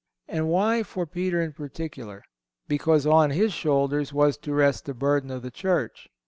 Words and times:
And 0.27 0.49
why 0.49 0.81
for 0.81 1.05
Peter 1.05 1.39
in 1.43 1.53
particular? 1.53 2.23
Because 2.67 3.05
on 3.05 3.29
his 3.29 3.53
shoulders 3.53 4.11
was 4.11 4.35
to 4.39 4.51
rest 4.51 4.85
the 4.85 4.95
burden 4.95 5.29
of 5.29 5.43
the 5.43 5.51
Church. 5.51 6.09